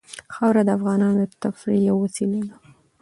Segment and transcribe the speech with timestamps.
[0.33, 2.53] خاوره د افغانانو د تفریح یوه وسیله ده.